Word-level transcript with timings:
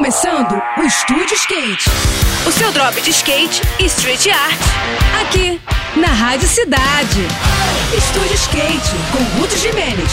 começando 0.00 0.58
o 0.78 0.82
Estúdio 0.82 1.34
Skate. 1.34 1.90
O 2.48 2.50
seu 2.50 2.72
drop 2.72 2.98
de 3.02 3.10
skate 3.10 3.60
e 3.78 3.84
street 3.84 4.28
art. 4.28 4.58
Aqui, 5.20 5.60
na 5.94 6.06
Rádio 6.06 6.48
Cidade. 6.48 7.20
Estúdio 7.94 8.34
Skate, 8.34 8.96
com 9.12 9.38
Ruth 9.38 9.58
Jimenez. 9.58 10.10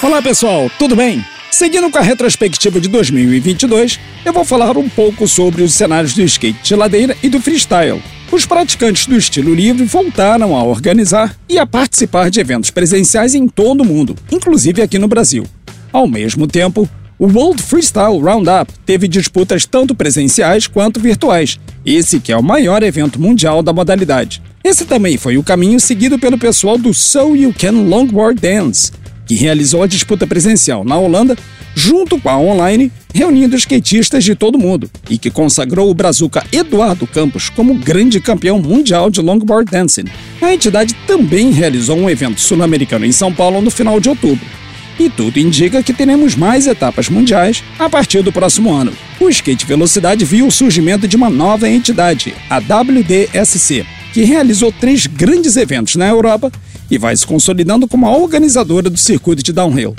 Olá 0.00 0.22
pessoal, 0.22 0.70
tudo 0.78 0.94
bem? 0.94 1.24
Seguindo 1.50 1.90
com 1.90 1.98
a 1.98 2.00
retrospectiva 2.00 2.80
de 2.80 2.88
2022, 2.88 3.98
eu 4.24 4.32
vou 4.32 4.44
falar 4.44 4.76
um 4.76 4.88
pouco 4.88 5.26
sobre 5.26 5.64
os 5.64 5.74
cenários 5.74 6.14
do 6.14 6.22
skate 6.22 6.62
de 6.62 6.76
ladeira 6.76 7.16
e 7.24 7.28
do 7.28 7.40
freestyle. 7.40 8.00
Os 8.30 8.46
praticantes 8.46 9.06
do 9.06 9.16
estilo 9.16 9.52
livre 9.52 9.84
voltaram 9.84 10.56
a 10.56 10.62
organizar 10.62 11.34
e 11.48 11.58
a 11.58 11.66
participar 11.66 12.30
de 12.30 12.38
eventos 12.38 12.70
presenciais 12.70 13.34
em 13.34 13.48
todo 13.48 13.80
o 13.80 13.84
mundo, 13.84 14.14
inclusive 14.30 14.80
aqui 14.80 14.96
no 14.96 15.08
Brasil. 15.08 15.44
Ao 15.92 16.06
mesmo 16.06 16.46
tempo, 16.46 16.88
o 17.20 17.26
World 17.26 17.62
Freestyle 17.62 18.18
Roundup 18.18 18.72
teve 18.86 19.06
disputas 19.06 19.66
tanto 19.66 19.94
presenciais 19.94 20.66
quanto 20.66 20.98
virtuais, 20.98 21.60
esse 21.84 22.18
que 22.18 22.32
é 22.32 22.36
o 22.36 22.42
maior 22.42 22.82
evento 22.82 23.20
mundial 23.20 23.62
da 23.62 23.74
modalidade. 23.74 24.42
Esse 24.64 24.86
também 24.86 25.18
foi 25.18 25.36
o 25.36 25.42
caminho 25.42 25.78
seguido 25.78 26.18
pelo 26.18 26.38
pessoal 26.38 26.78
do 26.78 26.94
So 26.94 27.36
You 27.36 27.52
Can 27.52 27.72
Longboard 27.72 28.40
Dance, 28.40 28.90
que 29.26 29.34
realizou 29.34 29.82
a 29.82 29.86
disputa 29.86 30.26
presencial 30.26 30.82
na 30.82 30.96
Holanda, 30.96 31.36
junto 31.74 32.18
com 32.18 32.30
a 32.30 32.38
online, 32.38 32.90
reunindo 33.12 33.54
skatistas 33.54 34.24
de 34.24 34.34
todo 34.34 34.58
mundo, 34.58 34.90
e 35.10 35.18
que 35.18 35.30
consagrou 35.30 35.90
o 35.90 35.94
brazuca 35.94 36.42
Eduardo 36.50 37.06
Campos 37.06 37.50
como 37.50 37.74
grande 37.74 38.18
campeão 38.18 38.58
mundial 38.58 39.10
de 39.10 39.20
longboard 39.20 39.70
dancing. 39.70 40.06
A 40.40 40.54
entidade 40.54 40.94
também 41.06 41.50
realizou 41.50 41.98
um 41.98 42.08
evento 42.08 42.40
sul-americano 42.40 43.04
em 43.04 43.12
São 43.12 43.30
Paulo 43.30 43.60
no 43.60 43.70
final 43.70 44.00
de 44.00 44.08
outubro 44.08 44.59
e 45.00 45.08
tudo 45.08 45.38
indica 45.38 45.82
que 45.82 45.94
teremos 45.94 46.36
mais 46.36 46.66
etapas 46.66 47.08
mundiais 47.08 47.64
a 47.78 47.88
partir 47.88 48.22
do 48.22 48.30
próximo 48.30 48.70
ano. 48.70 48.92
O 49.18 49.30
skate 49.30 49.64
velocidade 49.64 50.26
viu 50.26 50.46
o 50.46 50.52
surgimento 50.52 51.08
de 51.08 51.16
uma 51.16 51.30
nova 51.30 51.66
entidade, 51.66 52.34
a 52.50 52.58
WDSC, 52.58 53.86
que 54.12 54.24
realizou 54.24 54.70
três 54.70 55.06
grandes 55.06 55.56
eventos 55.56 55.96
na 55.96 56.06
Europa 56.06 56.52
e 56.90 56.98
vai 56.98 57.16
se 57.16 57.26
consolidando 57.26 57.88
como 57.88 58.06
a 58.06 58.14
organizadora 58.14 58.90
do 58.90 58.98
circuito 58.98 59.42
de 59.42 59.54
downhill. 59.54 59.96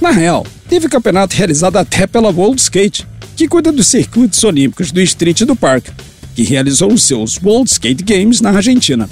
Na 0.00 0.12
real, 0.12 0.46
teve 0.68 0.88
campeonato 0.88 1.34
realizado 1.34 1.76
até 1.76 2.06
pela 2.06 2.30
World 2.30 2.60
Skate, 2.60 3.06
que 3.36 3.48
cuida 3.48 3.72
dos 3.72 3.88
circuitos 3.88 4.44
olímpicos 4.44 4.92
do 4.92 5.00
Street 5.00 5.42
do 5.42 5.56
Parque, 5.56 5.90
que 6.36 6.44
realizou 6.44 6.92
os 6.92 7.02
seus 7.02 7.40
World 7.42 7.70
Skate 7.70 8.04
Games 8.04 8.40
na 8.40 8.50
Argentina. 8.50 9.08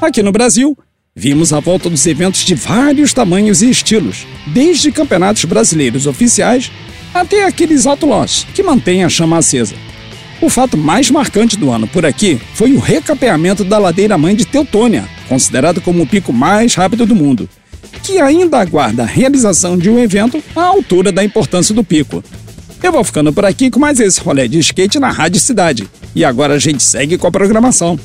Aqui 0.00 0.22
no 0.22 0.32
Brasil, 0.32 0.76
Vimos 1.14 1.52
a 1.52 1.60
volta 1.60 1.90
dos 1.90 2.06
eventos 2.06 2.40
de 2.40 2.54
vários 2.54 3.12
tamanhos 3.12 3.60
e 3.60 3.68
estilos, 3.68 4.26
desde 4.46 4.90
campeonatos 4.90 5.44
brasileiros 5.44 6.06
oficiais 6.06 6.72
até 7.12 7.44
aqueles 7.44 7.86
outlaws 7.86 8.46
que 8.54 8.62
mantêm 8.62 9.04
a 9.04 9.10
chama 9.10 9.36
acesa. 9.36 9.74
O 10.40 10.48
fato 10.48 10.74
mais 10.74 11.10
marcante 11.10 11.54
do 11.58 11.70
ano 11.70 11.86
por 11.86 12.06
aqui 12.06 12.40
foi 12.54 12.72
o 12.72 12.80
recapeamento 12.80 13.62
da 13.62 13.76
ladeira 13.76 14.16
mãe 14.16 14.34
de 14.34 14.46
Teutônia, 14.46 15.06
considerado 15.28 15.82
como 15.82 16.02
o 16.02 16.06
pico 16.06 16.32
mais 16.32 16.74
rápido 16.74 17.04
do 17.04 17.14
mundo, 17.14 17.46
que 18.02 18.18
ainda 18.18 18.58
aguarda 18.58 19.02
a 19.02 19.06
realização 19.06 19.76
de 19.76 19.90
um 19.90 19.98
evento 19.98 20.42
à 20.56 20.62
altura 20.62 21.12
da 21.12 21.22
importância 21.22 21.74
do 21.74 21.84
pico. 21.84 22.24
Eu 22.82 22.90
vou 22.90 23.04
ficando 23.04 23.34
por 23.34 23.44
aqui 23.44 23.70
com 23.70 23.78
mais 23.78 24.00
esse 24.00 24.18
rolê 24.18 24.48
de 24.48 24.58
skate 24.60 24.98
na 24.98 25.10
Rádio 25.10 25.40
Cidade. 25.40 25.86
E 26.14 26.24
agora 26.24 26.54
a 26.54 26.58
gente 26.58 26.82
segue 26.82 27.16
com 27.18 27.26
a 27.26 27.30
programação. 27.30 27.98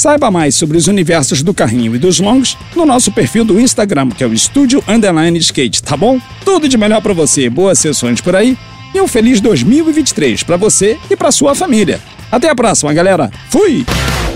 Saiba 0.00 0.30
mais 0.30 0.54
sobre 0.54 0.78
os 0.78 0.86
universos 0.86 1.42
do 1.42 1.52
carrinho 1.52 1.94
e 1.94 1.98
dos 1.98 2.20
longos 2.20 2.56
no 2.74 2.86
nosso 2.86 3.12
perfil 3.12 3.44
do 3.44 3.60
Instagram, 3.60 4.08
que 4.08 4.24
é 4.24 4.26
o 4.26 4.32
Estúdio 4.32 4.82
Underline 4.88 5.38
Skate, 5.38 5.82
tá 5.82 5.94
bom? 5.94 6.18
Tudo 6.42 6.66
de 6.66 6.78
melhor 6.78 7.02
para 7.02 7.12
você, 7.12 7.50
boas 7.50 7.78
sessões 7.78 8.18
por 8.18 8.34
aí 8.34 8.56
e 8.94 9.00
um 9.02 9.06
feliz 9.06 9.42
2023 9.42 10.42
para 10.42 10.56
você 10.56 10.98
e 11.10 11.14
para 11.14 11.30
sua 11.30 11.54
família. 11.54 12.00
Até 12.32 12.48
a 12.48 12.54
próxima, 12.54 12.94
galera. 12.94 13.30
Fui! 13.50 13.84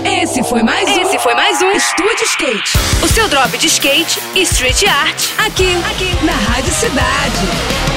Esse 0.03 0.43
foi 0.43 0.61
mais 0.61 0.87
um. 0.87 1.01
Esse 1.01 1.17
foi 1.17 1.33
mais 1.33 1.59
um 1.59 1.71
Estúdio 1.71 2.25
Skate. 2.25 2.77
O 3.03 3.07
seu 3.07 3.27
drop 3.27 3.57
de 3.57 3.65
skate 3.65 4.19
e 4.35 4.43
street 4.43 4.83
art. 4.83 5.31
Aqui, 5.47 5.73
aqui, 5.89 6.25
na 6.25 6.33
Rádio 6.33 6.73
Cidade. 6.75 7.94